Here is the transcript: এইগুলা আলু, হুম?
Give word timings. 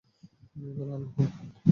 এইগুলা 0.55 0.93
আলু, 0.95 1.07
হুম? 1.15 1.29